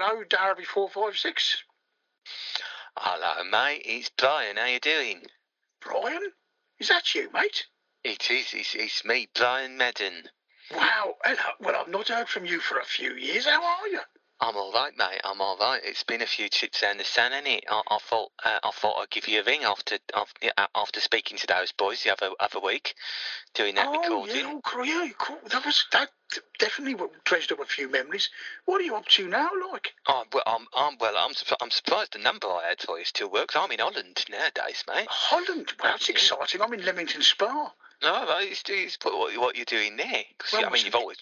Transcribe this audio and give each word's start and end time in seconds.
hello, 0.00 0.24
Darby 0.28 0.64
four 0.64 0.88
five 0.88 1.16
six. 1.16 1.62
Hello, 2.96 3.44
mate. 3.50 3.82
It's 3.84 4.10
Brian. 4.16 4.56
How 4.56 4.66
you 4.66 4.80
doing? 4.80 5.22
Brian, 5.80 6.22
is 6.78 6.88
that 6.88 7.14
you, 7.14 7.30
mate? 7.32 7.66
It 8.04 8.30
is. 8.30 8.52
It's, 8.54 8.74
it's 8.74 9.04
me, 9.04 9.28
Brian 9.34 9.76
Madden. 9.76 10.24
Wow. 10.74 11.14
Hello. 11.24 11.54
Well, 11.60 11.76
I've 11.80 11.88
not 11.88 12.08
heard 12.08 12.28
from 12.28 12.46
you 12.46 12.60
for 12.60 12.78
a 12.78 12.84
few 12.84 13.14
years. 13.14 13.46
How 13.46 13.62
are 13.62 13.88
you? 13.88 14.00
I'm 14.42 14.56
all 14.56 14.72
right, 14.72 14.92
mate. 14.96 15.20
I'm 15.22 15.40
all 15.42 15.58
right. 15.58 15.80
It's 15.84 16.02
been 16.02 16.22
a 16.22 16.26
few 16.26 16.48
trips 16.48 16.80
down 16.80 16.96
the 16.96 17.04
sun, 17.04 17.32
ain't 17.32 17.46
it? 17.46 17.64
I, 17.68 17.82
I 17.90 17.98
thought 17.98 18.30
uh, 18.42 18.58
I 18.62 18.70
thought 18.70 18.96
I'd 18.98 19.10
give 19.10 19.28
you 19.28 19.40
a 19.40 19.44
ring 19.44 19.64
after 19.64 19.98
after, 20.14 20.50
after 20.74 21.00
speaking 21.00 21.36
to 21.38 21.46
those 21.46 21.72
boys 21.72 22.02
the 22.02 22.12
other 22.12 22.30
other 22.40 22.58
week, 22.58 22.94
doing 23.54 23.74
that 23.74 23.88
oh, 23.88 24.00
recording. 24.00 24.36
yeah, 24.36 24.52
oh, 24.54 24.60
cool, 24.64 24.86
yeah, 24.86 25.08
cool. 25.18 25.36
That 25.50 25.66
was 25.66 25.84
that 25.92 26.08
definitely 26.58 27.06
treasured 27.24 27.52
up 27.52 27.60
a 27.60 27.66
few 27.66 27.90
memories. 27.90 28.30
What 28.64 28.80
are 28.80 28.84
you 28.84 28.96
up 28.96 29.06
to 29.08 29.28
now, 29.28 29.50
like? 29.72 29.92
Oh, 30.08 30.24
well, 30.32 30.42
I'm, 30.46 30.66
I'm 30.74 30.96
well. 30.98 31.14
I'm 31.18 31.34
surprised, 31.34 31.62
I'm 31.62 31.70
surprised 31.70 32.14
the 32.14 32.20
number 32.20 32.46
I 32.46 32.68
had 32.70 32.80
for 32.80 32.98
you 32.98 33.04
still 33.04 33.30
works. 33.30 33.56
I'm 33.56 33.70
in 33.72 33.80
Holland 33.80 34.24
nowadays, 34.30 34.84
mate. 34.88 35.06
Holland. 35.10 35.72
Well, 35.82 35.92
that's 35.92 36.08
exciting. 36.08 36.62
I'm 36.62 36.72
in 36.72 36.84
Leamington 36.84 37.22
Spa. 37.22 37.72
No, 38.02 38.26
right. 38.26 38.48
It's, 38.50 38.62
it's 38.68 38.96
what, 39.02 39.38
what 39.38 39.56
you're 39.56 39.66
doing 39.66 39.96
there. 39.96 40.24
Well, 40.52 40.64
I 40.64 40.70
mean, 40.70 40.86
you've 40.86 40.94
always. 40.94 41.18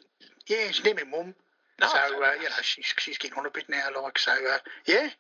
Yeah, 0.46 0.69
it's 0.69 0.85
near 0.85 0.95
my 0.95 1.02
mum. 1.05 1.35
No, 1.80 1.88
so 1.88 1.96
uh, 1.96 2.32
you 2.34 2.45
know, 2.45 2.62
she's 2.62 2.92
she's 2.98 3.18
getting 3.18 3.38
on 3.38 3.46
a 3.46 3.50
bit 3.50 3.68
now, 3.68 3.88
like 4.02 4.18
so. 4.18 4.32
Uh, 4.32 4.59
yeah. 4.87 5.10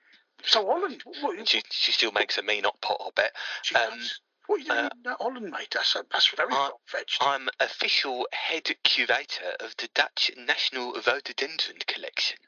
So 0.44 0.66
Holland. 0.66 1.02
What, 1.20 1.48
she, 1.48 1.62
she 1.70 1.92
still 1.92 2.12
makes 2.12 2.38
a 2.38 2.42
mean 2.42 2.64
hot 2.64 2.80
pot, 2.80 3.00
I 3.00 3.10
bet. 3.14 3.32
she 3.62 3.74
um, 3.74 3.98
does. 3.98 4.20
What 4.46 4.56
are 4.56 4.58
you 4.60 4.64
doing 4.64 4.78
uh, 4.78 4.90
in 5.04 5.16
Holland, 5.20 5.50
mate? 5.50 5.68
That's 5.72 5.96
that's 6.10 6.28
very 6.34 6.52
I- 6.52 6.70
fetched. 6.86 7.22
I'm 7.22 7.48
official 7.60 8.26
head 8.32 8.68
curator 8.82 9.52
of 9.60 9.76
the 9.76 9.88
Dutch 9.94 10.30
National 10.36 10.94
Rhododendron 11.06 11.78
Collection. 11.86 12.38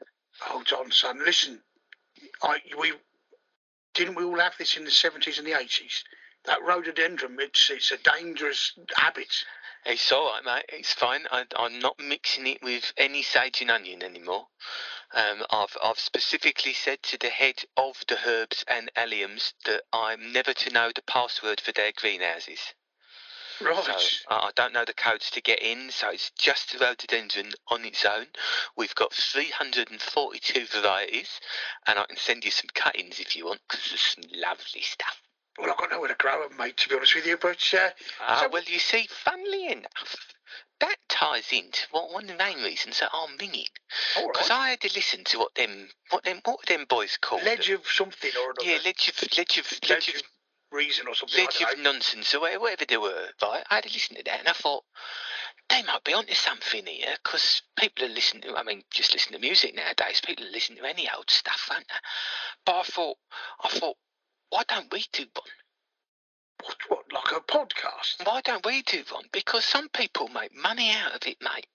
Hold 0.41 0.73
on, 0.73 0.91
son. 0.91 1.23
Listen, 1.25 1.61
I 2.43 2.59
we 2.81 2.93
didn't 3.95 4.15
we 4.15 4.25
all 4.25 4.39
have 4.39 4.55
this 4.59 4.77
in 4.77 4.85
the 4.85 4.91
seventies 4.91 5.39
and 5.39 5.47
the 5.47 5.59
eighties. 5.59 6.05
That 6.47 6.63
rhododendron, 6.63 7.37
it's, 7.39 7.69
it's 7.69 7.93
a 7.93 7.99
dangerous 7.99 8.73
habit. 8.97 9.45
It's 9.87 10.13
all 10.13 10.27
right, 10.31 10.45
mate. 10.45 10.67
It's 10.69 10.93
fine. 10.93 11.27
I, 11.31 11.47
I'm 11.57 11.79
not 11.79 11.99
mixing 11.99 12.47
it 12.47 12.63
with 12.63 12.93
any 12.99 13.23
sage 13.23 13.63
and 13.63 13.71
onion 13.71 14.03
anymore. 14.03 14.47
Um, 15.13 15.45
I've 15.51 15.77
I've 15.83 15.99
specifically 15.99 16.75
said 16.75 17.03
to 17.05 17.19
the 17.19 17.31
head 17.31 17.65
of 17.77 17.97
the 18.07 18.19
herbs 18.27 18.65
and 18.69 18.91
alliums 18.95 19.55
that 19.65 19.83
I'm 19.93 20.33
never 20.33 20.53
to 20.53 20.71
know 20.71 20.91
the 20.95 21.03
password 21.03 21.61
for 21.61 21.73
their 21.73 21.93
greenhouses. 21.93 22.75
Right. 23.61 23.85
So 23.85 23.93
I 24.29 24.35
I 24.35 24.51
don't 24.55 24.73
know 24.73 24.85
the 24.85 24.93
codes 24.93 25.31
to 25.31 25.41
get 25.41 25.61
in, 25.63 25.91
so 25.91 26.11
it's 26.11 26.31
just 26.31 26.73
the 26.73 26.79
rhododendron 26.79 27.53
on 27.69 27.85
its 27.85 28.05
own. 28.05 28.27
We've 28.77 28.95
got 28.95 29.15
342 29.15 30.67
varieties, 30.67 31.41
and 31.87 31.99
I 31.99 32.05
can 32.05 32.17
send 32.17 32.45
you 32.45 32.51
some 32.51 32.69
cuttings 32.75 33.19
if 33.19 33.35
you 33.35 33.47
want, 33.47 33.61
because 33.69 33.89
there's 33.89 34.01
some 34.01 34.25
lovely 34.35 34.83
stuff. 34.83 35.21
Well, 35.59 35.71
I've 35.71 35.77
got 35.79 35.91
nowhere 35.91 36.09
to 36.09 36.15
grow 36.15 36.45
'em, 36.45 36.57
mate, 36.57 36.77
to 36.79 36.89
be 36.89 36.97
honest 36.97 37.15
with 37.15 37.27
you. 37.27 37.37
But 37.37 37.63
uh, 37.75 37.91
Ah, 38.21 38.41
So- 38.43 38.49
well, 38.49 38.63
you 38.63 38.79
see, 38.79 39.07
funnily 39.09 39.67
enough, 39.69 40.17
that 40.81 40.97
ties 41.09 41.53
into 41.53 41.87
what 41.91 42.11
one 42.13 42.25
of 42.25 42.29
the 42.39 42.43
main 42.45 42.63
reasons 42.63 43.01
that 43.01 43.11
I'm 43.13 43.37
ringing. 43.37 43.67
Because 44.17 44.49
right. 44.51 44.59
I 44.59 44.71
had 44.71 44.81
to 44.83 44.93
listen 44.95 45.25
to 45.25 45.39
what 45.39 45.55
them, 45.55 45.91
what 46.11 46.25
them, 46.25 46.41
what 46.45 46.59
were 46.59 46.77
them 46.77 46.87
boys 46.87 47.17
called? 47.19 47.43
Ledge 47.43 47.69
of 47.71 47.87
something 47.91 48.31
or 48.37 48.51
another. 48.53 48.65
yeah, 48.71 48.79
ledge 48.85 49.09
of, 49.09 49.37
ledge 49.37 49.59
of, 49.59 49.71
ledge 49.73 49.91
Ledge 49.91 50.09
of, 50.15 50.23
reason 50.71 51.07
or 51.09 51.15
something. 51.15 51.45
ledge 51.45 51.63
I 51.67 51.73
of 51.73 51.79
know. 51.79 51.93
nonsense 51.93 52.35
or 52.35 52.41
whatever 52.41 52.85
they 52.87 52.97
were. 52.97 53.29
Right, 53.43 53.65
I 53.69 53.75
had 53.77 53.85
to 53.85 53.91
listen 53.93 54.17
to 54.17 54.23
that, 54.23 54.39
and 54.41 54.49
I 54.49 54.53
thought 54.53 54.85
they 55.69 55.83
might 55.83 56.05
be 56.05 56.15
onto 56.15 56.35
something 56.35 56.87
here. 56.87 57.17
Because 57.23 57.63
people 57.77 58.05
are 58.07 58.09
listening 58.09 58.43
to, 58.45 58.57
I 58.57 58.63
mean, 58.63 58.83
just 58.91 59.13
listen 59.13 59.33
to 59.33 59.39
music 59.39 59.75
nowadays. 59.75 60.21
People 60.25 60.47
are 60.47 60.51
listening 60.51 60.79
to 60.79 60.89
any 60.89 61.11
old 61.11 61.29
stuff, 61.31 61.69
aren't 61.71 61.89
they? 61.89 61.95
But 62.65 62.77
I 62.77 62.83
thought, 62.85 63.19
I 63.65 63.69
thought, 63.69 63.97
why 64.51 64.63
don't 64.69 64.93
we 64.93 65.05
do 65.13 65.25
one? 65.35 65.47
What, 66.63 66.77
what, 66.89 67.13
like 67.13 67.33
a 67.37 67.41
podcast? 67.41 68.27
Why 68.27 68.41
don't 68.43 68.67
we 68.67 68.83
do 68.83 69.03
one? 69.11 69.25
Because 69.33 69.65
some 69.65 69.89
people 69.89 70.29
make 70.29 70.55
money 70.55 70.91
out 70.93 71.15
of 71.15 71.27
it, 71.27 71.39
mate. 71.41 71.67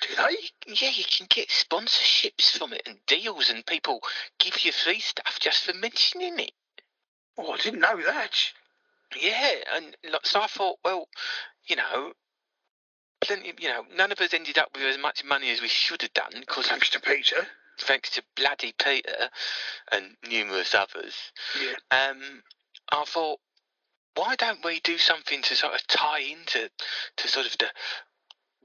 Do 0.00 0.08
they? 0.16 0.72
Yeah, 0.74 0.90
you 0.90 1.04
can 1.04 1.26
get 1.30 1.48
sponsorships 1.48 2.58
from 2.58 2.72
it 2.72 2.82
and 2.86 2.98
deals, 3.06 3.50
and 3.50 3.64
people 3.64 4.00
give 4.40 4.64
you 4.64 4.72
free 4.72 4.98
stuff 4.98 5.38
just 5.40 5.64
for 5.64 5.74
mentioning 5.74 6.40
it. 6.40 6.52
Oh, 7.38 7.52
I 7.52 7.58
didn't 7.58 7.80
know 7.80 8.00
that. 8.04 8.32
Yeah, 9.20 9.52
and 9.74 9.96
like, 10.10 10.26
so 10.26 10.40
I 10.40 10.46
thought, 10.46 10.78
well, 10.84 11.08
you 11.66 11.76
know, 11.76 12.12
plenty, 13.20 13.52
you 13.60 13.68
know, 13.68 13.84
none 13.94 14.10
of 14.10 14.20
us 14.20 14.34
ended 14.34 14.58
up 14.58 14.70
with 14.74 14.82
as 14.82 14.98
much 14.98 15.24
money 15.24 15.50
as 15.50 15.60
we 15.60 15.68
should 15.68 16.02
have 16.02 16.14
done 16.14 16.32
because 16.40 16.66
Thanks 16.66 16.90
to 16.90 17.00
Peter. 17.00 17.46
Thanks 17.82 18.10
to 18.10 18.22
bloody 18.36 18.72
Peter 18.82 19.30
and 19.90 20.16
numerous 20.28 20.74
others. 20.74 21.14
Yeah. 21.60 22.08
Um, 22.08 22.42
I 22.90 23.04
thought, 23.04 23.38
why 24.14 24.36
don't 24.36 24.64
we 24.64 24.80
do 24.80 24.98
something 24.98 25.42
to 25.42 25.54
sort 25.54 25.74
of 25.74 25.86
tie 25.86 26.20
into 26.20 26.70
to 27.16 27.28
sort 27.28 27.46
of 27.46 27.56
the 27.58 27.66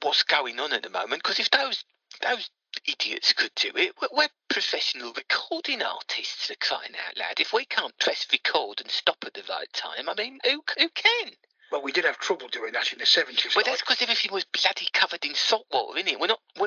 what's 0.02 0.24
going 0.24 0.60
on 0.60 0.74
at 0.74 0.84
the 0.84 0.90
moment? 0.90 1.24
Because 1.24 1.40
if 1.40 1.50
those 1.52 1.84
those 2.22 2.50
idiots 2.88 3.34
could 3.34 3.52
do 3.56 3.72
it, 3.76 3.94
we're, 4.02 4.10
we're 4.12 4.28
professional 4.50 5.14
recording 5.14 5.82
artists. 5.82 6.48
For 6.48 6.56
crying 6.56 6.94
out 7.08 7.18
loud! 7.18 7.40
If 7.40 7.54
we 7.54 7.66
can't 7.66 7.98
press 8.00 8.28
record 8.32 8.82
and 8.82 8.92
stop 8.92 9.18
at 9.26 9.34
the 9.34 9.44
right 9.50 9.72
time, 9.74 10.10
I 10.10 10.14
mean, 10.16 10.40
who 10.44 10.62
who 10.78 10.90
can? 10.90 11.32
Well, 11.72 11.82
we 11.82 11.92
did 11.92 12.06
have 12.06 12.18
trouble 12.18 12.48
doing 12.48 12.72
that 12.74 12.94
in 12.94 13.00
the 13.00 13.06
seventies. 13.06 13.54
Well, 13.56 13.66
that's 13.66 13.82
because 13.82 14.02
everything 14.02 14.32
was 14.32 14.46
bloody 14.46 14.88
covered 14.94 15.26
in 15.26 15.36
salt 15.36 15.66
water, 15.72 16.00
innit? 16.00 16.18
We're 16.20 16.28
not, 16.28 16.40
we're 16.58 16.67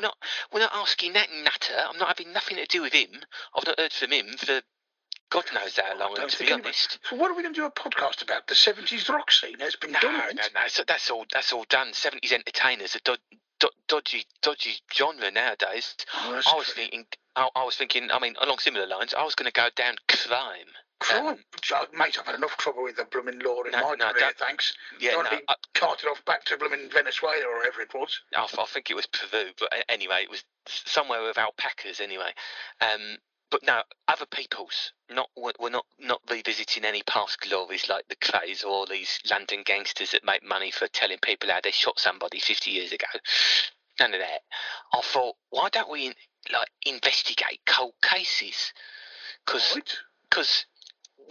asking 0.81 1.13
that 1.13 1.27
nutter. 1.43 1.75
I'm 1.89 1.97
not 1.97 2.09
having 2.09 2.33
nothing 2.33 2.57
to 2.57 2.65
do 2.65 2.81
with 2.81 2.93
him. 2.93 3.09
I've 3.55 3.65
not 3.65 3.79
heard 3.79 3.93
from 3.93 4.11
him 4.11 4.27
for 4.37 4.61
God 5.29 5.45
knows 5.53 5.77
how 5.77 5.97
long. 5.97 6.15
To 6.15 6.21
be 6.39 6.45
anybody- 6.51 6.63
honest. 6.65 6.99
So 7.09 7.15
what 7.15 7.31
are 7.31 7.33
we 7.35 7.41
going 7.43 7.53
to 7.53 7.59
do 7.61 7.65
a 7.65 7.71
podcast 7.71 8.21
about? 8.21 8.47
The 8.47 8.55
seventies 8.55 9.07
rock 9.07 9.31
scene 9.31 9.59
has 9.59 9.75
been 9.77 9.93
No, 9.93 9.99
done. 10.01 10.35
no, 10.35 10.43
no. 10.53 10.67
So 10.67 10.83
that's 10.85 11.09
all. 11.09 11.25
That's 11.31 11.53
all 11.53 11.65
done. 11.69 11.93
Seventies 11.93 12.33
entertainers 12.33 12.95
are 12.97 12.99
do- 13.05 13.37
do- 13.59 13.69
dodgy, 13.87 14.25
dodgy 14.41 14.73
genre 14.93 15.31
nowadays. 15.31 15.95
Oh, 16.13 16.41
I 16.45 16.55
was 16.55 16.65
true. 16.65 16.83
thinking. 16.83 17.05
I, 17.35 17.47
I 17.55 17.63
was 17.63 17.77
thinking. 17.77 18.11
I 18.11 18.19
mean, 18.19 18.35
along 18.41 18.59
similar 18.59 18.85
lines, 18.87 19.13
I 19.13 19.23
was 19.23 19.35
going 19.35 19.45
to 19.49 19.53
go 19.53 19.69
down 19.73 19.95
crime. 20.09 20.67
Um, 21.17 21.37
Oh, 21.73 21.87
mate, 21.93 22.17
I've 22.19 22.25
had 22.25 22.35
enough 22.35 22.57
trouble 22.57 22.83
with 22.83 22.97
the 22.97 23.05
blooming 23.05 23.39
law 23.39 23.61
in 23.63 23.71
No, 23.71 23.81
my 23.81 23.95
no, 23.95 24.11
career, 24.11 24.31
thanks. 24.37 24.73
yeah, 24.99 25.11
Don't 25.11 25.25
no, 25.25 25.29
be 25.29 25.43
I, 25.47 25.55
carted 25.73 26.07
off 26.09 26.23
back 26.25 26.43
to 26.45 26.57
blooming 26.57 26.89
Venezuela 26.89 27.45
or 27.45 27.57
wherever 27.59 27.81
it 27.81 27.93
was. 27.93 28.19
I, 28.35 28.43
I 28.43 28.65
think 28.65 28.89
it 28.89 28.95
was 28.95 29.07
Peru, 29.07 29.51
but 29.59 29.69
anyway, 29.89 30.21
it 30.23 30.29
was 30.29 30.43
somewhere 30.67 31.23
with 31.23 31.37
alpacas. 31.37 31.99
Anyway, 32.01 32.33
um, 32.81 33.17
but 33.49 33.63
no, 33.63 33.81
other 34.07 34.25
people's. 34.25 34.91
Not 35.09 35.29
we're 35.35 35.69
not 35.69 35.85
not 35.99 36.21
revisiting 36.29 36.85
any 36.85 37.03
past 37.03 37.41
glories 37.41 37.89
like 37.89 38.07
the 38.07 38.15
Krays 38.15 38.63
or 38.63 38.67
all 38.69 38.85
these 38.85 39.19
London 39.29 39.61
gangsters 39.65 40.11
that 40.11 40.23
make 40.23 40.41
money 40.43 40.71
for 40.71 40.87
telling 40.87 41.17
people 41.21 41.49
how 41.49 41.59
they 41.61 41.71
shot 41.71 41.99
somebody 41.99 42.39
fifty 42.39 42.71
years 42.71 42.91
ago. 42.93 43.07
None 43.99 44.13
of 44.13 44.21
that. 44.21 44.41
I 44.93 45.01
thought, 45.01 45.35
why 45.49 45.69
don't 45.69 45.91
we 45.91 46.13
like 46.51 46.69
investigate 46.85 47.59
cold 47.65 47.93
cases? 48.01 48.71
Because 49.45 49.75
Right? 49.75 49.97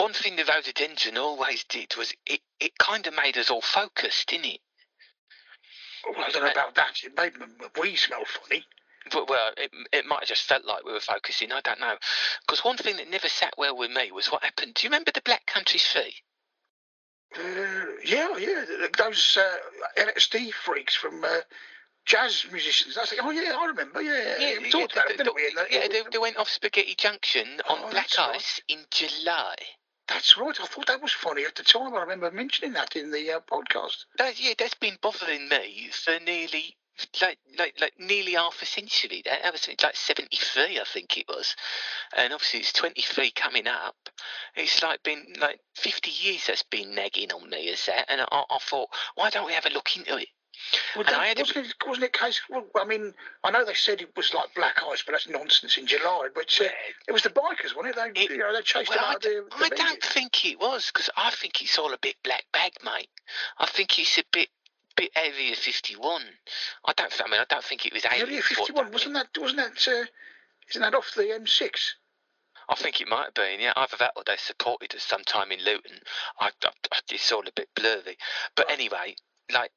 One 0.01 0.13
thing 0.13 0.37
the 0.37 0.45
voted 0.45 0.81
engine 0.81 1.19
always 1.19 1.65
did 1.65 1.95
was 1.97 2.13
it, 2.27 2.41
it 2.59 2.79
kind 2.79 3.07
of 3.07 3.15
made 3.15 3.37
us 3.37 3.51
all 3.51 3.61
focused, 3.61 4.29
didn't 4.29 4.47
it? 4.47 4.61
Well, 6.09 6.25
I 6.27 6.31
don't 6.31 6.43
know 6.43 6.51
about 6.51 6.75
that. 6.77 6.97
It 7.05 7.17
made 7.17 7.33
we 7.81 7.97
smell 7.97 8.25
funny. 8.25 8.65
But, 9.13 9.29
well, 9.29 9.51
it, 9.57 9.71
it 9.93 10.07
might 10.07 10.21
have 10.21 10.29
just 10.29 10.45
felt 10.45 10.65
like 10.65 10.85
we 10.85 10.93
were 10.93 11.01
focusing. 11.01 11.53
I 11.53 11.61
don't 11.63 11.81
know. 11.81 11.97
Because 12.47 12.65
one 12.65 12.77
thing 12.77 12.97
that 12.97 13.11
never 13.11 13.29
sat 13.29 13.55
well 13.59 13.77
with 13.77 13.91
me 13.91 14.13
was 14.13 14.31
what 14.31 14.43
happened. 14.43 14.75
Do 14.75 14.87
you 14.87 14.91
remember 14.91 15.11
the 15.15 15.23
Black 15.23 15.47
Country 15.47 15.81
Three? 15.81 16.15
Uh, 17.37 17.41
yeah, 18.05 18.37
yeah. 18.39 18.65
Those 18.97 19.39
uh, 19.41 20.03
LSD 20.03 20.53
freaks 20.53 20.95
from 20.95 21.23
uh, 21.25 21.41
jazz 22.05 22.45
musicians. 22.51 22.99
I 22.99 23.07
think, 23.07 23.23
oh 23.25 23.31
yeah, 23.31 23.55
I 23.57 23.67
remember. 23.67 24.03
Yeah, 24.03 24.37
yeah. 24.39 24.59
we 24.61 24.71
talked 24.71 24.93
about 24.93 25.09
they, 25.09 25.15
it, 25.15 25.19
didn't 25.19 25.35
we? 25.35 25.53
the- 25.55 25.67
yeah, 25.71 25.89
they, 25.89 26.03
they 26.11 26.19
went 26.19 26.37
off 26.37 26.49
Spaghetti 26.49 26.95
Junction 26.97 27.47
on 27.69 27.79
Oh, 27.79 27.91
Black 27.91 28.09
that's 28.09 28.19
right. 28.19 28.37
Ice 28.37 28.61
in 28.69 28.79
July. 28.91 29.55
That's 30.11 30.37
right. 30.37 30.61
I 30.61 30.67
thought 30.67 30.89
that 30.89 31.01
was 31.01 31.13
funny 31.13 31.45
at 31.45 31.55
the 31.55 31.63
time. 31.63 31.95
I 31.95 32.01
remember 32.01 32.33
mentioning 32.33 32.73
that 32.73 32.97
in 32.97 33.13
the 33.13 33.31
uh, 33.31 33.41
podcast. 33.41 34.07
That, 34.19 34.43
yeah, 34.43 34.55
that's 34.59 34.75
been 34.75 34.99
bothering 35.01 35.49
me 35.49 35.89
for 35.93 36.19
nearly 36.27 36.77
like 37.23 37.39
like 37.57 37.75
like 37.81 37.93
nearly 37.97 38.33
half 38.33 38.61
a 38.61 38.67
century. 38.67 39.23
That, 39.25 39.53
was 39.53 39.69
like 39.69 39.97
seventy 39.97 40.37
three, 40.37 40.81
I 40.81 40.85
think 40.85 41.17
it 41.17 41.27
was, 41.29 41.55
and 42.17 42.33
obviously 42.33 42.61
it's 42.61 42.73
twenty 42.73 43.03
three 43.03 43.31
coming 43.31 43.69
up. 43.69 43.95
It's 44.57 44.83
like 44.83 45.01
been 45.05 45.25
like 45.41 45.61
fifty 45.77 46.11
years 46.11 46.49
that's 46.49 46.65
been 46.65 46.93
nagging 46.93 47.33
on 47.33 47.49
me 47.49 47.71
as 47.71 47.87
that, 47.87 48.07
and 48.11 48.21
I, 48.21 48.27
I 48.31 48.59
thought, 48.61 48.89
why 49.15 49.31
don't 49.31 49.47
we 49.47 49.53
have 49.53 49.67
a 49.67 49.71
look 49.71 49.97
into 49.97 50.17
it? 50.17 50.29
Well, 50.97 51.05
And 51.07 51.15
that, 51.15 51.21
I 51.37 51.41
wasn't, 51.41 51.67
it, 51.67 51.75
wasn't 51.87 52.05
it 52.05 52.13
case? 52.13 52.41
Well, 52.51 52.65
I 52.77 52.85
mean, 52.85 53.13
I 53.45 53.51
know 53.51 53.65
they 53.65 53.75
said 53.75 54.01
it 54.01 54.17
was 54.17 54.33
like 54.35 54.55
black 54.55 54.81
ice, 54.91 55.03
but 55.05 55.13
that's 55.13 55.29
nonsense 55.29 55.77
in 55.79 55.87
July. 55.87 56.29
But 56.35 56.57
uh, 56.61 56.65
it 57.09 57.13
was 57.13 57.23
the 57.23 57.31
bikers, 57.31 57.75
wasn't 57.77 57.97
it? 57.97 58.15
They, 58.15 58.21
It- 58.23 58.31
you 58.31 58.39
know, 58.39 58.53
they 58.55 58.63
chased 58.63 58.91
Well, 58.91 58.99
them 58.99 59.11
I, 59.11 59.15
of 59.15 59.23
the, 59.23 59.45
the 59.59 59.65
I 59.65 59.69
don't 59.69 60.03
think 60.03 60.45
it 60.45 60.59
was 60.61 60.91
because 60.93 61.11
I 61.17 61.31
think 61.31 61.61
it's 61.63 61.79
all 61.79 61.93
a 61.93 61.99
bit 61.99 62.17
black 62.25 62.45
bag, 62.53 62.73
mate. 62.85 63.09
I 63.59 63.67
think 63.67 63.99
it's 63.99 64.19
a 64.19 64.25
bit 64.33 64.49
bit 64.97 65.11
Area 65.17 65.55
fifty 65.55 65.95
one. 65.97 66.25
I 66.85 66.93
don't. 66.97 67.13
I 67.25 67.31
mean, 67.31 67.41
I 67.41 67.45
don't 67.49 67.65
think 67.65 67.87
it 67.87 67.93
was 67.95 68.05
Area 68.05 68.25
aliens 68.25 68.45
51 68.47 68.85
done 68.85 68.93
wasn't 68.93 69.17
it. 69.17 69.29
that? 69.35 69.41
Wasn't 69.41 69.59
that? 69.59 69.89
Uh, 69.89 70.05
isn't 70.71 70.83
that 70.83 70.95
off 70.95 71.13
the 71.17 71.23
M6? 71.23 71.71
I 72.69 72.75
think 72.77 73.01
it 73.01 73.09
might 73.09 73.25
have 73.25 73.35
been, 73.35 73.59
yeah. 73.59 73.73
Either 73.77 73.97
that 73.99 74.13
or 74.15 74.23
they 74.25 74.37
supported 74.37 74.95
us 74.95 75.03
sometime 75.03 75.51
in 75.51 75.59
Luton. 75.65 75.99
I, 76.39 76.51
I, 76.65 76.71
it's 77.11 77.33
all 77.33 77.41
a 77.47 77.51
bit 77.57 77.69
blurry. 77.75 78.17
But 78.55 78.71
anyway, 78.71 79.17
like 79.53 79.73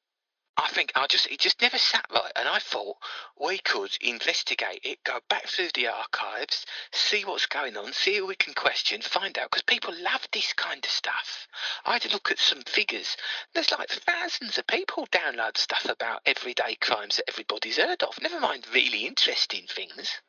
I 0.56 0.68
think 0.68 0.92
I 0.96 1.08
just 1.08 1.26
it 1.28 1.40
just 1.40 1.62
never 1.62 1.80
sat 1.80 2.06
right, 2.14 2.32
and 2.36 2.48
I 2.48 2.60
thought 2.60 2.98
we 3.42 3.58
could 3.58 3.98
investigate 4.02 4.82
it, 4.84 5.04
go 5.04 5.20
back 5.28 5.48
through 5.48 5.70
the 5.74 5.88
archives, 5.88 6.68
see 6.92 7.26
what's 7.26 7.48
going 7.48 7.76
on, 7.76 7.92
see 7.92 8.18
who 8.18 8.28
we 8.28 8.36
can 8.36 8.54
question, 8.54 9.02
find 9.02 9.38
out 9.40 9.50
because 9.50 9.64
people 9.64 9.96
love 10.00 10.28
this 10.32 10.54
kind 10.54 10.84
of 10.86 10.92
stuff. 10.92 11.48
I 11.86 11.94
had 11.94 12.04
to 12.04 12.12
look 12.12 12.30
at 12.30 12.38
some 12.38 12.62
figures. 12.62 13.18
There's 13.54 13.72
like 13.72 13.90
thousands 13.90 14.60
of 14.60 14.68
people 14.68 15.08
download 15.08 15.58
stuff 15.58 15.86
about 15.90 16.22
everyday 16.26 16.76
crimes 16.76 17.16
that 17.18 17.30
everybody's 17.30 17.78
heard 17.78 18.04
of. 18.04 18.22
Never 18.22 18.40
mind 18.40 18.68
really 18.72 19.08
interesting 19.08 19.66
things. 19.68 20.22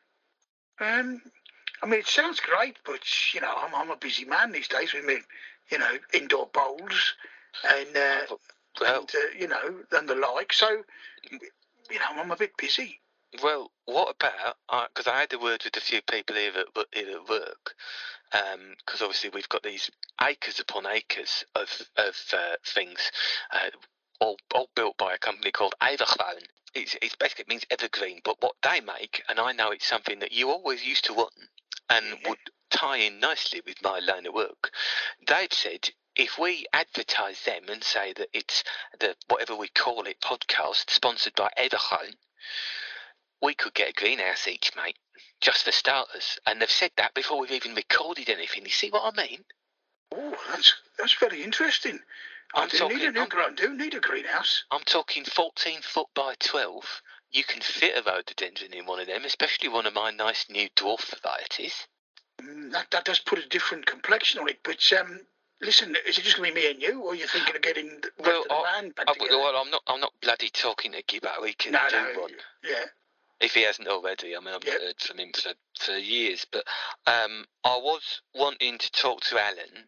Um, 0.81 1.20
I 1.82 1.87
mean, 1.87 2.00
it 2.00 2.06
sounds 2.06 2.41
great, 2.41 2.79
but 2.87 3.00
you 3.35 3.43
know, 3.43 3.55
I'm 3.55 3.75
I'm 3.75 3.91
a 3.91 3.97
busy 3.97 4.25
man 4.25 4.53
these 4.53 4.69
days 4.69 4.94
with 4.94 5.05
me, 5.05 5.19
you 5.70 5.79
know, 5.79 5.99
indoor 6.15 6.49
bowls 6.53 7.15
and. 7.70 7.94
Uh, 7.94 8.37
well, 8.81 9.00
and, 9.00 9.11
uh, 9.15 9.38
you 9.38 9.49
know, 9.49 9.82
and 9.93 10.09
the 10.09 10.15
like. 10.15 10.53
So, 10.53 10.82
you 11.31 11.99
know, 11.99 12.05
I'm 12.17 12.31
a 12.31 12.37
bit 12.37 12.56
busy. 12.56 13.00
Well, 13.43 13.73
what 13.87 14.15
about 14.15 14.56
because 14.94 15.09
uh, 15.09 15.11
I 15.11 15.21
had 15.21 15.32
a 15.32 15.38
word 15.38 15.62
with 15.65 15.76
a 15.76 15.81
few 15.81 16.00
people 16.03 16.37
here 16.37 16.53
at, 16.56 16.87
here 16.93 17.17
at 17.17 17.29
work, 17.29 17.75
because 18.31 19.00
um, 19.00 19.06
obviously 19.06 19.31
we've 19.31 19.49
got 19.49 19.65
these 19.65 19.91
acres 20.23 20.61
upon 20.61 20.87
acres 20.87 21.44
of 21.56 21.69
of 21.97 22.15
uh, 22.32 22.56
things, 22.65 23.11
uh, 23.53 23.71
all 24.21 24.37
all 24.55 24.69
built 24.77 24.97
by 24.99 25.15
a 25.15 25.19
company 25.19 25.50
called 25.50 25.75
Evergreen. 25.81 26.47
It's, 26.75 26.97
it's 27.03 27.17
basically 27.17 27.43
it 27.43 27.49
means 27.49 27.65
evergreen, 27.70 28.20
but 28.25 28.37
what 28.41 28.55
they 28.62 28.81
make, 28.81 29.23
and 29.29 29.38
I 29.38 29.53
know 29.53 29.70
it's 29.70 29.87
something 29.87 30.19
that 30.20 30.32
you 30.32 30.50
always 30.50 30.85
used 30.85 31.05
to 31.06 31.15
want, 31.15 31.35
and 31.91 32.17
would 32.27 32.38
tie 32.70 32.99
in 32.99 33.20
nicely 33.20 33.62
with 33.67 33.82
my 33.82 34.00
line 34.00 34.27
of 34.27 34.35
work. 34.35 34.70
They've 35.27 35.53
said 35.53 35.91
if 36.16 36.38
we 36.38 36.66
advertise 36.72 37.43
them 37.44 37.64
and 37.69 37.82
say 37.82 38.12
that 38.12 38.28
it's 38.32 38.64
the 39.00 39.16
whatever 39.28 39.56
we 39.56 39.69
call 39.69 40.05
it 40.06 40.20
podcast 40.20 40.90
sponsored 40.90 41.34
by 41.34 41.50
Evergreen, 41.56 42.14
we 43.43 43.55
could 43.55 43.75
get 43.75 43.90
a 43.90 43.93
greenhouse 43.93 44.46
each, 44.46 44.72
mate, 44.76 44.96
just 45.40 45.64
for 45.64 45.72
starters. 45.72 46.38
And 46.46 46.61
they've 46.61 46.70
said 46.70 46.93
that 46.96 47.14
before 47.14 47.40
we've 47.40 47.50
even 47.50 47.75
recorded 47.75 48.28
anything. 48.28 48.64
You 48.64 48.70
see 48.70 48.90
what 48.90 49.12
I 49.12 49.22
mean? 49.26 49.44
Oh, 50.14 50.37
that's 50.50 50.75
that's 50.99 51.14
very 51.14 51.43
interesting. 51.43 51.99
I'm 52.55 52.64
I 52.64 52.69
do 52.69 52.78
talking, 52.78 52.99
need 52.99 53.06
a 53.08 53.12
new, 53.12 53.20
I 53.20 53.50
do 53.56 53.75
need 53.76 53.94
a 53.94 54.00
greenhouse. 54.00 54.64
I'm 54.70 54.84
talking 54.84 55.25
14 55.25 55.81
foot 55.82 56.06
by 56.14 56.34
12. 56.38 57.02
You 57.32 57.43
can 57.43 57.60
fit 57.60 57.99
a 57.99 58.08
rhododendron 58.08 58.72
in 58.72 58.87
one 58.87 59.00
of 59.00 59.08
them, 59.08 59.25
especially 59.25 59.69
one 59.69 59.87
of 59.87 59.94
my 59.94 60.12
nice 60.12 60.46
new 60.49 60.69
dwarf 60.76 61.20
varieties. 61.20 61.88
Mm, 62.40 62.70
that, 62.70 62.93
that 62.93 63.05
does 63.05 63.19
put 63.19 63.40
a 63.40 63.49
different 63.49 63.87
complexion 63.87 64.40
on 64.40 64.49
it, 64.49 64.60
but 64.62 64.93
um, 65.00 65.20
listen, 65.64 65.96
is 66.06 66.19
it 66.19 66.22
just 66.22 66.37
going 66.37 66.50
to 66.50 66.55
be 66.55 66.61
me 66.61 66.70
and 66.70 66.82
you, 66.82 67.02
or 67.02 67.12
are 67.12 67.14
you 67.14 67.26
thinking 67.26 67.56
of 67.56 67.62
getting 67.62 67.88
the 68.02 68.11
well, 68.22 68.44
the 68.49 68.55
I, 68.55 68.81
band 68.81 68.94
back 68.94 69.06
I, 69.08 69.12
together? 69.14 69.38
Well, 69.38 69.56
I'm 69.56 69.70
not. 69.70 69.82
I'm 69.87 70.00
not 70.00 70.12
bloody 70.22 70.50
talking 70.50 70.93
to 70.93 71.02
Gibbo. 71.02 71.43
We 71.43 71.55
can 71.55 71.72
no, 71.72 71.81
do 71.90 71.96
no, 71.96 72.20
one. 72.22 72.32
Yeah. 72.62 72.84
If 73.40 73.55
he 73.55 73.62
hasn't 73.62 73.88
already, 73.88 74.37
I 74.37 74.40
mean, 74.40 74.55
I've 74.55 74.64
yep. 74.64 74.81
heard 74.81 75.00
from 75.00 75.19
him 75.19 75.32
for, 75.34 75.52
for 75.78 75.99
years. 75.99 76.46
But 76.50 76.64
um, 77.06 77.44
I 77.64 77.76
was 77.76 78.22
wanting 78.34 78.78
to 78.78 78.93
talk 78.93 79.22
to 79.22 79.38
Alan. 79.38 79.84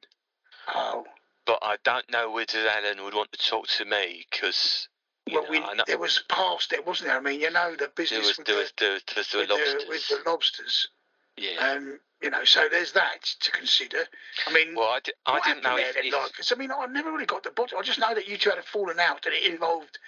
Oh. 0.75 1.05
But 1.47 1.61
I 1.63 1.77
don't 1.85 2.11
know 2.11 2.31
whether 2.33 2.59
Alan 2.59 3.05
would 3.05 3.15
want 3.15 3.33
to 3.33 3.39
talk 3.39 3.69
to 3.69 3.85
me 3.85 4.27
because. 4.31 4.89
Well, 5.33 5.43
know, 5.45 5.51
we, 5.51 5.83
there 5.89 5.99
was 5.99 6.23
past 6.29 6.71
there, 6.71 6.83
wasn't 6.83 7.09
there? 7.09 7.19
I 7.19 7.21
mean, 7.21 7.41
you 7.41 7.51
know, 7.51 7.75
the 7.77 7.91
business 7.97 8.11
there 8.11 8.21
was, 8.21 8.39
with, 8.39 8.47
there 8.47 8.57
the, 8.89 8.93
was, 8.93 9.03
there 9.33 9.41
was, 9.41 9.49
there 9.49 9.59
was, 9.59 9.85
the, 9.85 9.89
with 9.89 10.09
the 10.09 10.31
lobsters. 10.31 10.89
Yeah. 11.37 11.71
Um, 11.71 11.99
you 12.23 12.31
know, 12.31 12.45
so 12.45 12.67
there's 12.71 12.93
that 12.93 13.23
to 13.41 13.51
consider. 13.51 13.99
I 14.47 14.53
mean, 14.53 14.75
well, 14.75 14.89
I, 14.89 15.01
d- 15.05 15.13
I 15.27 15.41
didn't 15.45 15.63
know 15.63 15.77
if, 15.77 15.97
if... 15.97 16.13
like, 16.13 16.33
cause, 16.33 16.53
I 16.53 16.59
mean, 16.59 16.71
I 16.73 16.87
never 16.87 17.13
really 17.13 17.27
got 17.27 17.43
the 17.43 17.51
bottom. 17.51 17.79
I 17.79 17.83
just 17.83 17.99
know 17.99 18.15
that 18.15 18.27
you 18.27 18.39
two 18.39 18.51
had 18.51 18.59
a 18.59 18.63
fallen 18.63 18.99
out, 18.99 19.27
and 19.27 19.35
it 19.35 19.51
involved, 19.51 19.99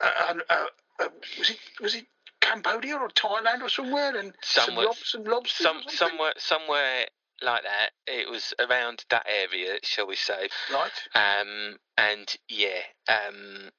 uh, 0.00 0.34
uh, 0.48 0.54
uh, 1.00 1.08
was 1.38 1.50
it 1.50 1.58
was 1.80 1.94
it 1.96 2.06
Cambodia 2.40 2.96
or 2.96 3.08
Thailand 3.08 3.62
or 3.62 3.68
somewhere, 3.68 4.16
and 4.16 4.32
somewhere, 4.42 4.84
some, 4.84 4.84
lob- 4.84 4.96
some 4.96 5.24
lobsters, 5.24 5.66
some, 5.66 5.82
somewhere, 5.88 6.32
somewhere 6.36 7.06
like 7.42 7.64
that. 7.64 7.90
It 8.06 8.30
was 8.30 8.54
around 8.60 9.04
that 9.10 9.26
area, 9.26 9.78
shall 9.82 10.06
we 10.06 10.16
say? 10.16 10.48
Right. 10.72 10.92
Um, 11.16 11.78
and 11.98 12.32
yeah, 12.48 12.80
um, 13.08 13.70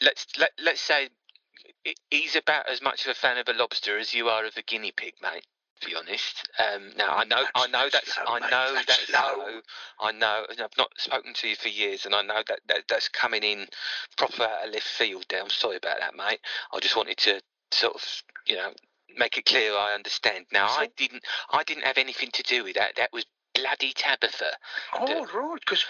let's 0.00 0.26
let 0.38 0.52
let's 0.62 0.80
say 0.80 1.08
he's 2.10 2.36
about 2.36 2.68
as 2.70 2.80
much 2.80 3.04
of 3.04 3.10
a 3.10 3.14
fan 3.14 3.38
of 3.38 3.48
a 3.48 3.52
lobster 3.52 3.98
as 3.98 4.14
you 4.14 4.28
are 4.28 4.46
of 4.46 4.56
a 4.56 4.62
guinea 4.62 4.92
pig, 4.96 5.14
mate 5.20 5.44
to 5.82 5.88
be 5.88 5.96
honest. 5.96 6.48
Um, 6.58 6.90
now 6.96 7.16
I 7.16 7.24
know, 7.24 7.42
that's, 7.42 7.50
I 7.56 7.66
know 7.68 7.88
that's, 7.92 8.18
I 8.26 8.38
know 8.50 8.74
that's, 8.86 9.12
low. 9.12 9.60
I 10.00 10.12
know, 10.12 10.44
I've 10.50 10.78
not 10.78 10.90
spoken 10.96 11.34
to 11.34 11.48
you 11.48 11.56
for 11.56 11.68
years, 11.68 12.06
and 12.06 12.14
I 12.14 12.22
know 12.22 12.42
that, 12.48 12.60
that 12.68 12.84
that's 12.88 13.08
coming 13.08 13.42
in 13.42 13.66
proper 14.16 14.44
out 14.44 14.68
of 14.68 14.72
left 14.72 14.86
field. 14.86 15.26
There, 15.28 15.42
I'm 15.42 15.50
sorry 15.50 15.76
about 15.76 15.98
that, 16.00 16.14
mate. 16.16 16.40
I 16.72 16.78
just 16.80 16.96
wanted 16.96 17.18
to 17.18 17.40
sort 17.72 17.94
of, 17.94 18.04
you 18.46 18.56
know, 18.56 18.72
make 19.16 19.36
it 19.36 19.44
clear 19.44 19.72
I 19.72 19.94
understand. 19.94 20.46
Now 20.52 20.66
I 20.66 20.88
didn't, 20.96 21.24
I 21.50 21.64
didn't 21.64 21.84
have 21.84 21.98
anything 21.98 22.30
to 22.32 22.42
do 22.42 22.64
with 22.64 22.76
that. 22.76 22.96
That 22.96 23.12
was 23.12 23.26
bloody 23.54 23.92
Tabitha. 23.94 24.52
Oh 24.98 25.06
the, 25.06 25.38
right, 25.38 25.60
because 25.60 25.84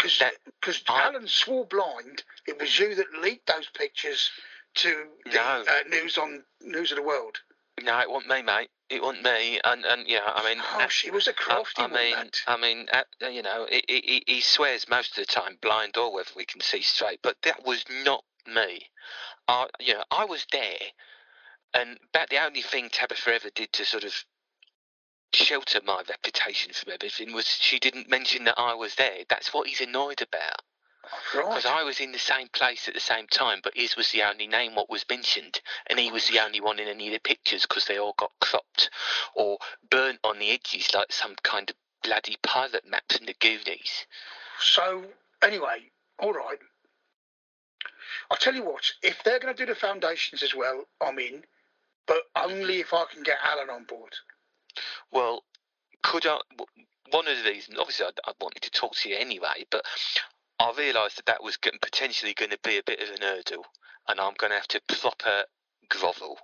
because 0.61 0.83
Alan 0.89 1.29
swore 1.29 1.67
blind. 1.67 2.25
It 2.47 2.61
was 2.61 2.79
you 2.79 2.95
that 2.97 3.07
leaked 3.21 3.47
those 3.47 3.69
pictures 3.75 4.31
to 4.77 5.05
the 5.27 5.35
no. 5.35 5.65
uh, 5.69 5.89
news 5.89 6.19
on 6.19 6.43
News 6.63 6.91
of 6.93 6.97
the 6.97 7.03
World. 7.03 7.39
No, 7.83 8.01
it 8.01 8.11
wasn't 8.11 8.33
me, 8.33 8.43
mate 8.43 8.69
it 8.93 9.03
wasn't 9.03 9.25
me, 9.25 9.59
and 9.65 9.85
and 9.85 10.07
yeah, 10.07 10.21
I 10.27 10.49
mean, 10.49 10.63
oh, 10.75 10.89
she 10.89 11.11
was 11.11 11.27
a 11.27 11.33
crafty 11.33 11.83
I, 11.83 11.87
I 11.87 11.89
mean, 11.89 12.15
that. 12.15 12.41
I 12.47 12.57
mean, 12.57 12.87
uh, 12.93 13.29
you 13.29 13.43
know, 13.43 13.67
he, 13.71 13.83
he, 13.89 14.23
he 14.27 14.41
swears 14.41 14.89
most 14.89 15.17
of 15.19 15.27
the 15.27 15.33
time, 15.33 15.57
blind 15.61 15.97
or 15.97 16.13
whether 16.13 16.31
we 16.37 16.45
can 16.45 16.61
see 16.61 16.83
straight, 16.83 17.21
but 17.23 17.37
that 17.43 17.65
was 17.65 17.85
not 18.05 18.25
me. 18.47 18.91
I, 19.49 19.67
you 19.81 19.95
know, 19.95 20.05
I 20.11 20.27
was 20.27 20.47
there, 20.53 20.79
and 21.75 21.99
about 22.15 22.29
the 22.29 22.45
only 22.45 22.63
thing 22.63 22.91
Tabitha 22.91 23.35
ever 23.35 23.51
did 23.51 23.73
to 23.73 23.85
sort 23.85 24.05
of 24.05 24.13
shelter 25.33 25.81
my 25.85 26.03
reputation 26.09 26.73
from 26.75 26.93
everything 26.93 27.33
was 27.33 27.47
she 27.47 27.79
didn't 27.79 28.11
mention 28.11 28.45
that 28.45 28.59
I 28.59 28.75
was 28.75 28.95
there. 28.97 29.25
That's 29.29 29.55
what 29.55 29.67
he's 29.67 29.81
annoyed 29.81 30.21
about. 30.21 30.61
Because 31.33 31.65
right. 31.65 31.81
I 31.81 31.83
was 31.83 32.01
in 32.01 32.13
the 32.13 32.19
same 32.19 32.49
place 32.49 32.87
at 32.87 32.95
the 32.95 33.01
same 33.01 33.27
time, 33.27 33.61
but 33.63 33.77
his 33.77 33.97
was 33.97 34.11
the 34.13 34.23
only 34.23 34.47
name 34.47 34.75
what 34.75 34.91
was 34.91 35.05
mentioned, 35.09 35.61
and 35.89 35.99
he 35.99 36.11
was 36.11 36.29
the 36.29 36.39
only 36.39 36.61
one 36.61 36.79
in 36.79 36.89
any 36.89 37.09
of 37.09 37.13
the 37.13 37.21
pictures 37.21 37.63
because 37.63 37.87
they 37.87 37.99
all 37.99 38.15
got 38.17 38.31
cropped 38.41 38.91
or 39.35 39.59
burnt 39.91 40.21
on 40.23 40.39
the 40.39 40.51
edges 40.51 40.95
like 40.95 41.13
some 41.13 41.35
kind 41.43 41.71
of 41.71 41.77
bloody 42.03 42.37
pilot 42.43 42.85
maps 42.89 43.17
in 43.17 43.27
the 43.27 43.35
Goonies. 43.41 44.07
So 44.61 45.05
anyway, 45.43 45.91
all 46.19 46.33
right. 46.33 46.59
I'll 48.31 48.37
tell 48.37 48.55
you 48.55 48.65
what. 48.65 48.91
If 49.03 49.23
they're 49.25 49.41
going 49.41 49.55
to 49.55 49.67
do 49.67 49.71
the 49.71 49.79
foundations 49.79 50.43
as 50.43 50.55
well, 50.55 50.85
I'm 51.01 51.19
in, 51.19 51.43
but 52.07 52.23
only 52.37 52.81
if 52.81 52.95
I 52.95 53.05
can 53.13 53.23
get 53.23 53.39
Alan 53.45 53.71
on 53.71 53.85
board. 53.85 54.15
Well, 55.11 55.45
could 56.03 56.27
I? 56.27 56.39
One 57.11 57.29
of 57.29 57.37
the 57.37 57.51
reasons, 57.51 57.79
obviously, 57.79 58.07
I, 58.07 58.31
I 58.31 58.33
wanted 58.41 58.63
to 58.63 58.71
talk 58.71 58.95
to 58.97 59.09
you 59.09 59.17
anyway, 59.17 59.67
but 59.71 59.85
I 60.59 60.73
realised 60.77 61.19
that 61.19 61.27
that 61.27 61.43
was 61.43 61.57
potentially 61.57 62.35
going 62.35 62.51
to 62.51 62.59
be 62.63 62.79
a 62.79 62.83
bit 62.85 63.01
of 63.01 63.09
an 63.09 63.23
hurdle, 63.23 63.65
and 64.09 64.21
I'm 64.21 64.35
going 64.39 64.51
to 64.51 64.57
have 64.57 64.69
to 64.69 64.81
proper 64.89 65.45
grovel 65.89 66.39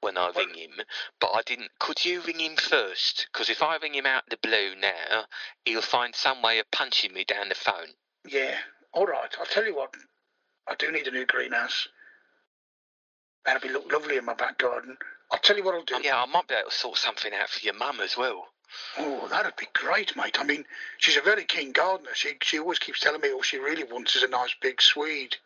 when 0.00 0.16
I 0.16 0.30
ring 0.36 0.54
him. 0.54 0.72
But 1.20 1.32
I 1.34 1.42
didn't. 1.42 1.70
Could 1.78 2.04
you 2.04 2.20
ring 2.20 2.40
him 2.40 2.56
first? 2.56 3.28
Because 3.32 3.48
if 3.48 3.62
I 3.62 3.76
ring 3.76 3.94
him 3.94 4.06
out 4.06 4.24
the 4.28 4.38
blue 4.42 4.74
now, 4.80 5.24
he'll 5.64 5.82
find 5.82 6.14
some 6.14 6.42
way 6.42 6.58
of 6.58 6.70
punching 6.70 7.12
me 7.12 7.24
down 7.24 7.48
the 7.48 7.54
phone. 7.54 7.94
Yeah. 8.28 8.56
All 8.92 9.06
right. 9.06 9.34
I'll 9.38 9.46
tell 9.46 9.66
you 9.66 9.74
what. 9.74 9.94
I 10.68 10.74
do 10.74 10.90
need 10.90 11.06
a 11.06 11.10
new 11.12 11.26
greenhouse. 11.26 11.88
That'll 13.44 13.60
be 13.60 13.72
look 13.72 13.90
lovely 13.92 14.16
in 14.16 14.24
my 14.24 14.34
back 14.34 14.58
garden. 14.58 14.96
I'll 15.30 15.38
tell 15.38 15.56
you 15.56 15.64
what 15.64 15.74
I'll 15.74 15.84
do. 15.84 15.94
Um, 15.94 16.02
yeah, 16.04 16.20
I 16.20 16.26
might 16.26 16.48
be 16.48 16.54
able 16.54 16.70
to 16.70 16.74
sort 16.74 16.98
something 16.98 17.32
out 17.32 17.48
for 17.48 17.64
your 17.64 17.74
mum 17.74 18.00
as 18.00 18.16
well. 18.16 18.46
Oh, 18.98 19.28
that'd 19.28 19.56
be 19.56 19.68
great, 19.72 20.16
mate. 20.16 20.38
I 20.40 20.44
mean, 20.44 20.64
she's 20.98 21.16
a 21.16 21.22
very 21.22 21.44
keen 21.44 21.72
gardener. 21.72 22.10
She 22.14 22.34
she 22.42 22.58
always 22.58 22.78
keeps 22.78 23.00
telling 23.00 23.20
me 23.20 23.32
all 23.32 23.42
she 23.42 23.58
really 23.58 23.84
wants 23.84 24.16
is 24.16 24.22
a 24.22 24.28
nice 24.28 24.54
big 24.60 24.80
Swede. 24.80 25.36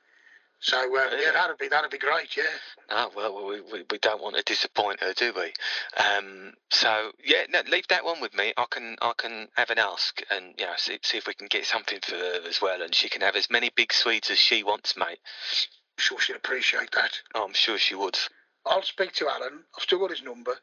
So 0.60 0.76
uh, 0.76 1.08
yeah. 1.12 1.20
yeah, 1.22 1.30
that'd 1.32 1.58
be 1.58 1.68
that'd 1.68 1.90
be 1.90 1.98
great. 1.98 2.36
Yeah. 2.36 2.44
Oh 2.90 3.10
well, 3.16 3.46
we, 3.46 3.60
we, 3.62 3.84
we 3.90 3.98
don't 3.98 4.22
want 4.22 4.36
to 4.36 4.42
disappoint 4.42 5.00
her, 5.00 5.14
do 5.14 5.32
we? 5.34 5.52
Um, 5.96 6.52
so 6.70 7.12
yeah, 7.24 7.44
no, 7.48 7.62
leave 7.70 7.88
that 7.88 8.04
one 8.04 8.20
with 8.20 8.34
me. 8.34 8.52
I 8.56 8.66
can 8.70 8.96
I 9.00 9.12
can 9.16 9.48
have 9.54 9.70
an 9.70 9.78
ask 9.78 10.20
and 10.30 10.54
you 10.58 10.66
know 10.66 10.74
see, 10.76 10.98
see 11.02 11.16
if 11.16 11.26
we 11.26 11.32
can 11.34 11.46
get 11.46 11.64
something 11.64 12.00
for 12.02 12.14
her 12.14 12.40
as 12.46 12.60
well, 12.60 12.82
and 12.82 12.94
she 12.94 13.08
can 13.08 13.22
have 13.22 13.36
as 13.36 13.50
many 13.50 13.70
big 13.74 13.90
Swedes 13.92 14.30
as 14.30 14.38
she 14.38 14.62
wants, 14.62 14.96
mate. 14.98 15.18
I'm 15.18 15.98
sure 15.98 16.20
she'd 16.20 16.36
appreciate 16.36 16.92
that. 16.92 17.18
Oh, 17.34 17.44
I'm 17.44 17.54
sure 17.54 17.78
she 17.78 17.94
would. 17.94 18.18
I'll 18.66 18.82
speak 18.82 19.14
to 19.14 19.28
Alan. 19.28 19.64
I've 19.76 19.82
still 19.82 19.98
got 19.98 20.10
his 20.10 20.22
number, 20.22 20.56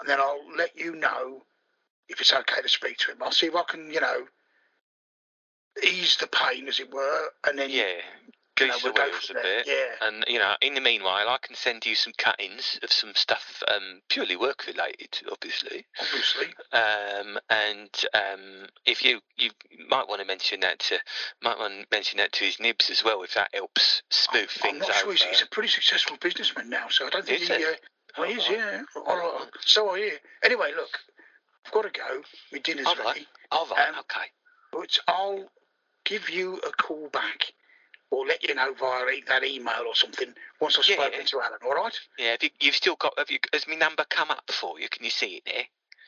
and 0.00 0.08
then 0.08 0.18
I'll 0.18 0.42
let 0.56 0.76
you 0.76 0.96
know 0.96 1.44
if 2.08 2.20
it's 2.20 2.32
okay 2.32 2.62
to 2.62 2.68
speak 2.68 2.98
to 2.98 3.12
him. 3.12 3.18
I'll 3.22 3.32
see 3.32 3.46
if 3.46 3.54
I 3.54 3.62
can, 3.68 3.90
you 3.90 4.00
know, 4.00 4.24
ease 5.82 6.16
the 6.20 6.26
pain, 6.26 6.68
as 6.68 6.80
it 6.80 6.92
were, 6.92 7.28
and 7.46 7.58
then 7.58 7.70
yeah, 7.70 7.84
goose 8.56 8.82
we'll 8.84 8.92
the 8.92 9.00
wheels 9.00 9.30
a 9.30 9.34
bit. 9.34 9.66
Yeah. 9.66 10.06
And 10.06 10.24
you 10.28 10.38
know, 10.38 10.54
in 10.60 10.74
the 10.74 10.80
meanwhile, 10.80 11.28
I 11.28 11.38
can 11.40 11.54
send 11.54 11.86
you 11.86 11.94
some 11.94 12.12
cuttings 12.18 12.78
of 12.82 12.92
some 12.92 13.12
stuff 13.14 13.62
um, 13.68 14.00
purely 14.08 14.36
work 14.36 14.66
related, 14.66 15.08
obviously. 15.30 15.86
Obviously. 16.00 16.46
Um, 16.72 17.38
and 17.50 17.90
um, 18.14 18.66
if 18.86 19.04
you 19.04 19.20
you 19.36 19.50
might 19.88 20.08
want 20.08 20.20
to 20.20 20.26
mention 20.26 20.60
that 20.60 20.78
to 20.80 20.98
might 21.42 21.58
want 21.58 21.72
to 21.72 21.86
mention 21.90 22.18
that 22.18 22.32
to 22.32 22.44
his 22.44 22.60
nibs 22.60 22.90
as 22.90 23.04
well, 23.04 23.22
if 23.22 23.34
that 23.34 23.50
helps 23.54 24.02
smooth 24.10 24.50
I'm 24.64 24.72
things 24.72 24.80
not 24.80 24.90
over. 24.90 25.16
sure 25.16 25.28
he's, 25.30 25.42
a 25.42 25.46
pretty 25.46 25.68
successful 25.68 26.16
businessman 26.20 26.68
now, 26.68 26.88
so 26.88 27.06
I 27.06 27.10
don't 27.10 27.26
think 27.26 27.42
Is 27.42 27.48
he. 27.48 27.54
Uh, 27.54 27.72
well, 28.18 28.28
he 28.28 28.34
is, 28.34 28.44
Oh, 28.48 28.52
yeah. 28.52 28.82
All 29.06 29.16
right. 29.16 29.48
So 29.64 29.90
I 29.90 29.98
hear. 29.98 30.12
Anyway, 30.44 30.72
look, 30.76 30.90
I've 31.66 31.72
got 31.72 31.82
to 31.82 31.90
go. 31.90 32.22
My 32.52 32.58
dinner's 32.58 32.86
All 32.86 32.96
right. 32.96 33.06
ready. 33.06 33.26
All 33.50 33.66
right. 33.66 33.88
Um, 33.88 33.94
okay. 34.00 34.26
But 34.72 34.98
I'll 35.08 35.50
give 36.04 36.28
you 36.30 36.56
a 36.66 36.70
call 36.72 37.08
back 37.12 37.52
or 38.10 38.26
let 38.26 38.42
you 38.42 38.54
know 38.54 38.74
via 38.78 39.06
e- 39.08 39.24
that 39.28 39.44
email 39.44 39.84
or 39.86 39.94
something 39.94 40.34
once 40.60 40.78
I've 40.78 40.88
Yeah. 40.88 40.96
spoken 40.96 41.24
to 41.26 41.40
Alan, 41.40 41.58
all 41.64 41.74
right? 41.74 41.98
Yeah. 42.18 42.32
Have 42.32 42.42
you, 42.42 42.50
you've 42.60 42.74
still 42.76 42.96
got. 42.96 43.14
Have 43.18 43.30
you? 43.30 43.38
Has 43.52 43.66
my 43.68 43.74
number 43.74 44.04
come 44.10 44.30
up 44.30 44.50
for 44.50 44.78
you? 44.80 44.88
Can 44.88 45.04
you 45.04 45.10
see 45.10 45.36
it 45.36 45.44
there? 45.46 45.64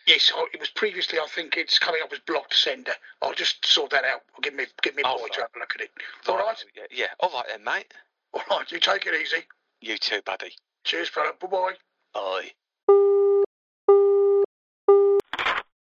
Yes, 0.06 0.30
I, 0.36 0.46
it 0.52 0.60
was 0.60 0.68
previously, 0.68 1.18
I 1.18 1.26
think 1.34 1.56
it's 1.56 1.78
coming 1.78 2.02
up 2.02 2.12
as 2.12 2.18
blocked 2.18 2.54
sender. 2.54 2.92
I'll 3.22 3.32
just 3.32 3.64
sort 3.64 3.90
that 3.92 4.04
out. 4.04 4.20
I'll 4.34 4.42
give 4.42 4.52
me, 4.54 4.66
give 4.82 4.94
me 4.94 5.02
a 5.02 5.06
All 5.06 5.16
boy 5.16 5.22
right. 5.24 5.32
to 5.32 5.40
have 5.40 5.50
a 5.56 5.58
look 5.58 5.72
at 5.74 5.80
it. 5.80 5.90
All 6.28 6.36
right? 6.36 6.62
Yeah. 6.76 6.82
yeah. 6.90 7.06
All 7.20 7.30
right 7.32 7.46
then, 7.48 7.64
mate. 7.64 7.94
All 8.34 8.42
right, 8.50 8.70
you 8.70 8.80
take 8.80 9.06
it 9.06 9.14
easy. 9.14 9.44
You 9.80 9.96
too, 9.96 10.20
buddy. 10.26 10.54
Cheers, 10.84 11.08
fella. 11.08 11.32
Bye-bye. 11.40 11.72
Bye. 12.12 12.50